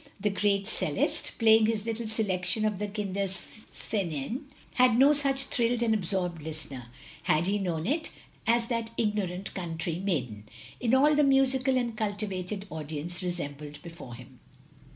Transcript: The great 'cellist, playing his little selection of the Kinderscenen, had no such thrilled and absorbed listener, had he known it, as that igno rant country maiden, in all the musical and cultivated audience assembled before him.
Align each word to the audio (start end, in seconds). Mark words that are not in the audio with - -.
The 0.19 0.31
great 0.31 0.65
'cellist, 0.65 1.33
playing 1.37 1.67
his 1.67 1.85
little 1.85 2.07
selection 2.07 2.65
of 2.65 2.79
the 2.79 2.87
Kinderscenen, 2.87 4.45
had 4.73 4.97
no 4.97 5.13
such 5.13 5.43
thrilled 5.43 5.83
and 5.83 5.93
absorbed 5.93 6.41
listener, 6.41 6.87
had 7.21 7.45
he 7.45 7.59
known 7.59 7.85
it, 7.85 8.09
as 8.47 8.65
that 8.69 8.97
igno 8.97 9.29
rant 9.29 9.53
country 9.53 9.99
maiden, 9.99 10.45
in 10.79 10.95
all 10.95 11.13
the 11.13 11.23
musical 11.23 11.77
and 11.77 11.95
cultivated 11.95 12.65
audience 12.71 13.21
assembled 13.21 13.79
before 13.83 14.15
him. 14.15 14.39